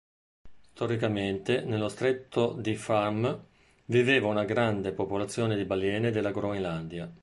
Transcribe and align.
Storicamente 0.73 1.61
nello 1.61 1.87
stretto 1.87 2.53
di 2.53 2.73
Fram 2.73 3.45
viveva 3.85 4.25
una 4.29 4.45
grande 4.45 4.93
popolazione 4.93 5.55
di 5.55 5.63
balene 5.63 6.09
della 6.09 6.31
Groenlandia. 6.31 7.13